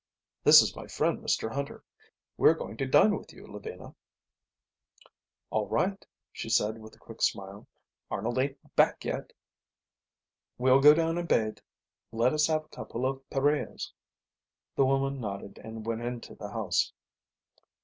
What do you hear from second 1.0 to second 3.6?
Mr Hunter. We're going to dine with you,